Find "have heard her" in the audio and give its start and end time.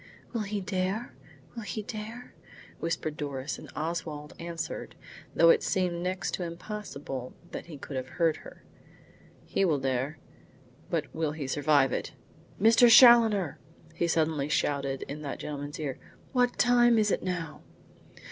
7.97-8.63